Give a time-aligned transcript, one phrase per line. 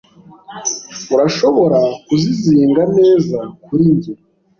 [1.13, 4.13] Urashobora kuzizinga neza kuri njye?